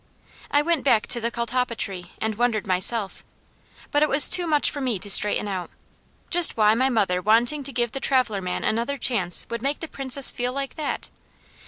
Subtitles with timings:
[0.49, 3.23] I went back to the catalpa tree and wondered myself;
[3.91, 5.69] but it was too much for me to straighten out:
[6.31, 9.87] just why my mother wanting to give the traveller man another chance would make the
[9.87, 11.11] Princess feel like that.